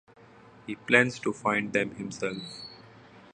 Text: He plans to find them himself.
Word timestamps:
He 0.65 0.73
plans 0.73 1.19
to 1.19 1.31
find 1.31 1.73
them 1.73 1.91
himself. 1.93 2.41